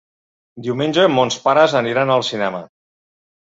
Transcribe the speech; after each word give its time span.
Diumenge 0.67 1.05
mons 1.17 1.37
pares 1.43 1.77
aniran 1.81 2.15
al 2.15 2.25
cinema. 2.31 2.65